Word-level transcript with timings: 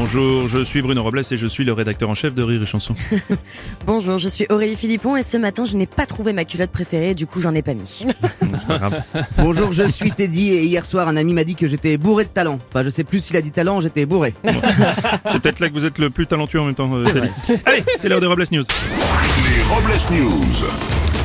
Bonjour, 0.00 0.46
je 0.46 0.62
suis 0.62 0.80
Bruno 0.80 1.02
Robles 1.02 1.22
et 1.28 1.36
je 1.36 1.46
suis 1.48 1.64
le 1.64 1.72
rédacteur 1.72 2.08
en 2.08 2.14
chef 2.14 2.32
de 2.32 2.42
Rire 2.44 2.62
et 2.62 2.66
Chanson. 2.66 2.94
Bonjour, 3.86 4.18
je 4.18 4.28
suis 4.28 4.46
Aurélie 4.48 4.76
Philippon 4.76 5.16
et 5.16 5.24
ce 5.24 5.36
matin 5.36 5.64
je 5.64 5.76
n'ai 5.76 5.86
pas 5.86 6.06
trouvé 6.06 6.32
ma 6.32 6.44
culotte 6.44 6.70
préférée, 6.70 7.14
du 7.16 7.26
coup 7.26 7.40
j'en 7.40 7.52
ai 7.52 7.62
pas 7.62 7.74
mis. 7.74 8.06
Bonjour, 9.38 9.72
je 9.72 9.82
suis 9.88 10.12
Teddy 10.12 10.50
et 10.52 10.62
hier 10.62 10.84
soir 10.84 11.08
un 11.08 11.16
ami 11.16 11.34
m'a 11.34 11.42
dit 11.42 11.56
que 11.56 11.66
j'étais 11.66 11.98
bourré 11.98 12.24
de 12.26 12.30
talent. 12.30 12.60
Enfin, 12.70 12.84
je 12.84 12.90
sais 12.90 13.02
plus 13.02 13.18
s'il 13.18 13.36
a 13.36 13.42
dit 13.42 13.50
talent, 13.50 13.80
j'étais 13.80 14.06
bourré. 14.06 14.34
C'est 14.44 15.40
peut-être 15.40 15.58
là 15.58 15.68
que 15.68 15.74
vous 15.74 15.84
êtes 15.84 15.98
le 15.98 16.10
plus 16.10 16.28
talentueux 16.28 16.60
en 16.60 16.66
même 16.66 16.76
temps. 16.76 16.90
euh, 16.94 17.02
Teddy. 17.04 17.28
Allez, 17.66 17.82
c'est 17.98 18.08
l'heure 18.08 18.20
des 18.20 18.26
Robles 18.28 18.44
News. 18.52 18.62
Les 18.62 19.62
Robles 19.64 19.98
News. 20.12 21.17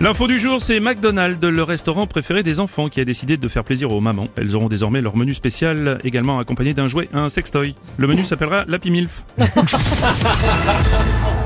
L'info 0.00 0.26
du 0.26 0.38
jour, 0.38 0.62
c'est 0.62 0.80
McDonald's, 0.80 1.46
le 1.46 1.62
restaurant 1.62 2.06
préféré 2.06 2.42
des 2.42 2.58
enfants, 2.58 2.88
qui 2.88 3.02
a 3.02 3.04
décidé 3.04 3.36
de 3.36 3.48
faire 3.48 3.64
plaisir 3.64 3.92
aux 3.92 4.00
mamans. 4.00 4.28
Elles 4.34 4.56
auront 4.56 4.68
désormais 4.68 5.02
leur 5.02 5.14
menu 5.14 5.34
spécial, 5.34 6.00
également 6.04 6.38
accompagné 6.38 6.72
d'un 6.72 6.88
jouet, 6.88 7.10
un 7.12 7.28
sextoy. 7.28 7.74
Le 7.98 8.06
menu 8.06 8.24
s'appellera 8.24 8.64
l'Happy 8.66 8.90
Milf. 8.90 9.24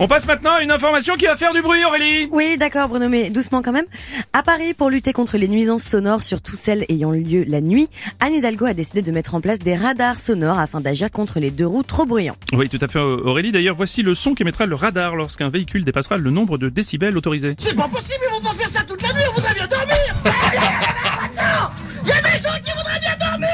On 0.00 0.06
passe 0.06 0.26
maintenant 0.26 0.52
à 0.54 0.62
une 0.62 0.70
information 0.70 1.16
qui 1.16 1.24
va 1.26 1.36
faire 1.36 1.52
du 1.52 1.60
bruit, 1.60 1.84
Aurélie 1.84 2.28
Oui, 2.30 2.56
d'accord 2.56 2.88
Bruno, 2.88 3.08
mais 3.08 3.30
doucement 3.30 3.62
quand 3.62 3.72
même. 3.72 3.86
À 4.32 4.44
Paris, 4.44 4.72
pour 4.72 4.90
lutter 4.90 5.12
contre 5.12 5.38
les 5.38 5.48
nuisances 5.48 5.82
sonores, 5.82 6.22
surtout 6.22 6.54
celles 6.54 6.84
ayant 6.88 7.10
lieu 7.10 7.42
la 7.48 7.60
nuit, 7.60 7.88
Anne 8.20 8.34
Hidalgo 8.34 8.66
a 8.66 8.74
décidé 8.74 9.02
de 9.02 9.10
mettre 9.10 9.34
en 9.34 9.40
place 9.40 9.58
des 9.58 9.74
radars 9.74 10.20
sonores 10.20 10.60
afin 10.60 10.80
d'agir 10.80 11.10
contre 11.10 11.40
les 11.40 11.50
deux 11.50 11.66
roues 11.66 11.82
trop 11.82 12.06
bruyants. 12.06 12.36
Oui, 12.52 12.68
tout 12.68 12.78
à 12.80 12.86
fait, 12.86 13.00
Aurélie. 13.00 13.50
D'ailleurs, 13.50 13.74
voici 13.74 14.02
le 14.02 14.14
son 14.14 14.34
qu'émettra 14.34 14.66
le 14.66 14.76
radar 14.76 15.16
lorsqu'un 15.16 15.48
véhicule 15.48 15.84
dépassera 15.84 16.16
le 16.16 16.30
nombre 16.30 16.58
de 16.58 16.68
décibels 16.68 17.16
autorisés. 17.16 17.56
C'est 17.58 17.74
pas 17.74 17.88
possible, 17.88 18.20
ils 18.28 18.34
vont 18.34 18.48
pas 18.48 18.54
faire 18.54 18.68
ça 18.68 18.84
toute 18.84 19.02
la 19.02 19.12
nuit, 19.12 19.22
on 19.30 19.34
voudrait 19.34 19.54
bien 19.54 19.66
dormir 19.66 20.14
Attends 20.24 21.72
Il 22.04 22.08
y 22.08 22.12
a 22.12 22.22
des 22.22 22.38
gens 22.40 22.54
qui 22.62 22.70
voudraient 22.70 23.00
bien 23.00 23.16
dormir 23.18 23.48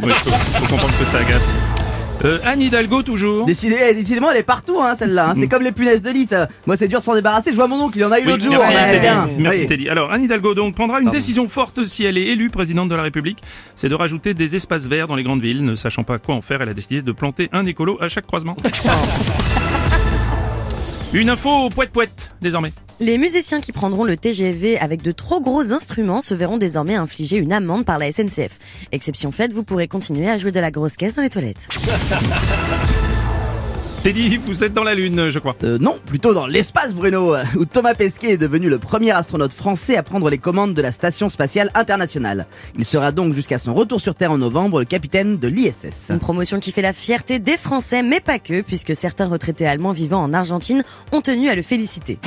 Oui, 0.04 0.12
faut, 0.22 0.30
faut 0.30 0.66
comprendre 0.68 0.96
que 0.98 1.04
ça 1.04 1.18
agace. 1.18 1.77
Euh, 2.24 2.38
Anne 2.44 2.60
Hidalgo, 2.60 3.02
toujours 3.04 3.46
Décidé, 3.46 3.94
décidément, 3.94 4.30
elle 4.32 4.38
est 4.38 4.42
partout, 4.42 4.80
hein, 4.80 4.96
celle-là. 4.96 5.30
hein. 5.30 5.34
C'est 5.36 5.46
comme 5.46 5.62
les 5.62 5.70
punaises 5.70 6.02
de 6.02 6.10
lit, 6.10 6.26
ça. 6.26 6.48
Moi, 6.66 6.76
c'est 6.76 6.88
dur 6.88 6.98
de 6.98 7.04
s'en 7.04 7.14
débarrasser. 7.14 7.52
Je 7.52 7.56
vois 7.56 7.68
mon 7.68 7.80
oncle, 7.80 7.96
il 7.96 8.04
en 8.04 8.10
a 8.10 8.18
eu 8.18 8.24
Oui, 8.24 8.30
l'autre 8.32 8.42
jour. 8.42 8.54
merci, 8.58 8.74
Ouais, 8.74 8.86
Teddy. 8.90 9.00
tiens. 9.00 9.30
Merci 9.38 9.60
Oui. 9.60 9.66
Teddy. 9.68 9.88
Alors, 9.88 10.10
Anne 10.10 10.24
Hidalgo 10.24 10.54
donc 10.54 10.74
prendra 10.74 10.98
une 10.98 11.04
Pardon. 11.04 11.16
décision 11.16 11.46
forte 11.46 11.84
si 11.84 12.04
elle 12.04 12.18
est 12.18 12.26
élue 12.26 12.50
présidente 12.50 12.88
de 12.88 12.96
la 12.96 13.02
République, 13.02 13.38
c'est 13.76 13.88
de 13.88 13.94
rajouter 13.94 14.34
des 14.34 14.56
espaces 14.56 14.86
verts 14.88 15.06
dans 15.06 15.14
les 15.14 15.22
grandes 15.22 15.40
villes. 15.42 15.64
Ne 15.64 15.76
sachant 15.76 16.02
pas 16.02 16.18
quoi 16.18 16.34
en 16.34 16.40
faire, 16.40 16.60
elle 16.60 16.68
a 16.70 16.74
décidé 16.74 17.02
de 17.02 17.12
planter 17.12 17.48
un 17.52 17.64
écolo 17.66 17.96
à 18.00 18.08
chaque 18.08 18.26
croisement. 18.26 18.56
Une 21.14 21.30
info 21.30 21.48
au 21.48 21.70
poète 21.70 21.90
poète 21.90 22.30
désormais. 22.42 22.70
Les 23.00 23.16
musiciens 23.16 23.62
qui 23.62 23.72
prendront 23.72 24.04
le 24.04 24.18
TGV 24.18 24.78
avec 24.78 25.00
de 25.00 25.10
trop 25.10 25.40
gros 25.40 25.72
instruments 25.72 26.20
se 26.20 26.34
verront 26.34 26.58
désormais 26.58 26.96
infliger 26.96 27.38
une 27.38 27.52
amende 27.52 27.86
par 27.86 27.98
la 27.98 28.12
SNCF. 28.12 28.58
Exception 28.92 29.32
faite, 29.32 29.54
vous 29.54 29.62
pourrez 29.62 29.88
continuer 29.88 30.28
à 30.28 30.36
jouer 30.36 30.52
de 30.52 30.60
la 30.60 30.70
grosse 30.70 30.96
caisse 30.96 31.14
dans 31.14 31.22
les 31.22 31.30
toilettes. 31.30 31.66
Teddy, 34.08 34.38
vous 34.38 34.64
êtes 34.64 34.72
dans 34.72 34.84
la 34.84 34.94
lune, 34.94 35.28
je 35.28 35.38
crois. 35.38 35.54
Euh, 35.64 35.76
non, 35.78 35.98
plutôt 36.06 36.32
dans 36.32 36.46
l'espace, 36.46 36.94
Bruno, 36.94 37.34
euh, 37.34 37.44
où 37.56 37.66
Thomas 37.66 37.92
Pesquet 37.92 38.30
est 38.30 38.36
devenu 38.38 38.70
le 38.70 38.78
premier 38.78 39.10
astronaute 39.10 39.52
français 39.52 39.98
à 39.98 40.02
prendre 40.02 40.30
les 40.30 40.38
commandes 40.38 40.72
de 40.72 40.80
la 40.80 40.92
Station 40.92 41.28
Spatiale 41.28 41.70
Internationale. 41.74 42.46
Il 42.78 42.86
sera 42.86 43.12
donc 43.12 43.34
jusqu'à 43.34 43.58
son 43.58 43.74
retour 43.74 44.00
sur 44.00 44.14
Terre 44.14 44.32
en 44.32 44.38
novembre 44.38 44.78
le 44.78 44.86
capitaine 44.86 45.36
de 45.36 45.46
l'ISS. 45.46 46.06
Une 46.08 46.20
promotion 46.20 46.58
qui 46.58 46.72
fait 46.72 46.80
la 46.80 46.94
fierté 46.94 47.38
des 47.38 47.58
Français, 47.58 48.02
mais 48.02 48.20
pas 48.20 48.38
que, 48.38 48.62
puisque 48.62 48.96
certains 48.96 49.26
retraités 49.26 49.66
allemands 49.66 49.92
vivant 49.92 50.22
en 50.22 50.32
Argentine 50.32 50.84
ont 51.12 51.20
tenu 51.20 51.50
à 51.50 51.54
le 51.54 51.60
féliciter. 51.60 52.18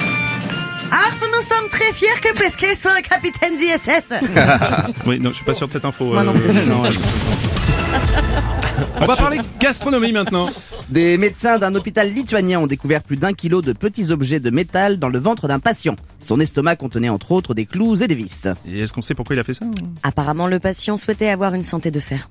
Ah, 0.92 1.10
nous 1.36 1.42
sommes 1.42 1.68
très 1.70 1.92
fiers 1.94 2.10
que 2.22 2.38
Pesquet 2.38 2.76
soit 2.76 2.96
le 2.96 3.02
capitaine 3.02 3.58
d'ISS. 3.58 4.20
Oui, 5.08 5.20
non, 5.20 5.32
je 5.32 5.36
suis 5.38 5.46
pas 5.46 5.56
sûr 5.56 5.66
de 5.68 5.72
cette 5.72 5.86
info. 5.86 6.06
Moi 6.06 6.24
non 6.24 6.34
plus. 6.34 6.54
non, 6.68 6.86
elle- 6.86 6.94
On 9.02 9.08
va 9.08 9.16
parler 9.16 9.40
gastronomie 9.60 10.12
maintenant. 10.12 10.48
Des 10.90 11.18
médecins 11.18 11.58
d'un 11.58 11.74
hôpital 11.74 12.14
lituanien 12.14 12.60
ont 12.60 12.68
découvert 12.68 13.02
plus 13.02 13.18
d'un 13.18 13.34
kilo 13.34 13.64
de 13.64 13.74
petits 13.74 14.12
objets 14.12 14.40
de 14.40 14.52
métal 14.52 15.00
dans 15.00 15.10
le 15.10 15.18
ventre 15.18 15.48
d'un 15.48 15.58
patient. 15.58 15.96
Son 16.20 16.40
estomac 16.40 16.76
contenait 16.76 17.10
entre 17.10 17.32
autres 17.32 17.56
des 17.56 17.66
clous 17.66 18.04
et 18.04 18.08
des 18.08 18.14
vis. 18.14 18.48
Et 18.70 18.82
est-ce 18.82 18.94
qu'on 18.94 19.02
sait 19.02 19.16
pourquoi 19.16 19.36
il 19.36 19.40
a 19.40 19.44
fait 19.44 19.56
ça 19.56 19.66
Apparemment, 20.04 20.46
le 20.46 20.60
patient 20.60 20.98
souhaitait 20.98 21.30
avoir 21.30 21.56
une 21.56 21.64
santé 21.64 21.90
de 21.90 22.00
fer. 22.00 22.28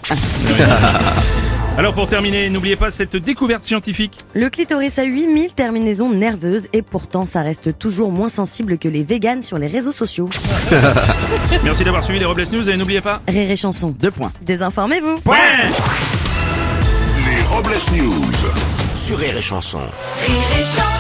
Alors 1.77 1.95
pour 1.95 2.09
terminer, 2.09 2.51
n'oubliez 2.51 2.77
pas 2.77 2.91
cette 2.91 3.17
découverte 3.17 3.65
scientifique. 3.65 4.19
Le 4.35 4.49
clitoris 4.49 4.99
a 4.99 5.05
8000 5.05 5.53
terminaisons 5.55 6.11
nerveuses 6.11 6.69
et 6.73 6.83
pourtant 6.83 7.27
ça 7.27 7.43
reste 7.43 7.79
toujours 7.79 8.13
moins 8.13 8.29
sensible 8.29 8.79
que 8.79 8.89
les 8.89 9.03
véganes 9.03 9.43
sur 9.43 9.59
les 9.59 9.67
réseaux 9.67 9.93
sociaux. 9.93 10.31
Merci 11.65 11.83
d'avoir 11.83 12.05
suivi 12.05 12.21
les 12.21 12.27
Robles 12.27 12.45
News 12.53 12.69
et 12.69 12.77
n'oubliez 12.77 13.01
pas. 13.01 13.23
Rire 13.27 13.51
et 13.51 13.57
chanson. 13.57 13.95
Deux 13.99 14.11
points. 14.11 14.31
Désinformez-vous. 14.43 15.21
Les 15.27 16.20
Robles 17.51 17.91
News. 17.93 18.33
Sur 18.95 19.19
Rire 19.19 19.37
et 19.37 19.43
Chanson. 19.43 19.81
Rire 19.81 20.61
et 20.61 20.65
chanson 20.65 21.00